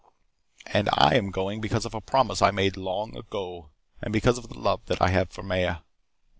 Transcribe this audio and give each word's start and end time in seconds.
And 0.65 0.89
I 0.93 1.13
am 1.13 1.29
going 1.29 1.61
because 1.61 1.85
of 1.85 1.93
a 1.93 2.01
promise 2.01 2.41
I 2.41 2.49
made 2.49 2.75
long 2.75 3.15
ago, 3.15 3.69
and 4.01 4.11
because 4.11 4.39
of 4.39 4.47
the 4.49 4.57
love 4.57 4.83
that 4.87 4.99
I 4.99 5.09
have 5.09 5.29
for 5.29 5.43
Maya. 5.43 5.81